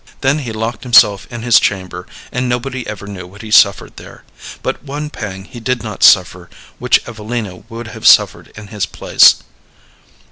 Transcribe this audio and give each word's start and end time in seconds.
Then 0.21 0.39
he 0.39 0.51
locked 0.51 0.81
himself 0.81 1.27
in 1.29 1.43
his 1.43 1.59
chamber, 1.59 2.07
and 2.31 2.49
nobody 2.49 2.87
ever 2.87 3.05
knew 3.05 3.27
what 3.27 3.43
he 3.43 3.51
suffered 3.51 3.97
there. 3.97 4.23
But 4.63 4.83
one 4.83 5.11
pang 5.11 5.45
he 5.45 5.59
did 5.59 5.83
not 5.83 6.01
suffer 6.01 6.49
which 6.79 7.07
Evelina 7.07 7.57
would 7.69 7.89
have 7.89 8.07
suffered 8.07 8.51
in 8.57 8.69
his 8.69 8.87
place. 8.87 9.43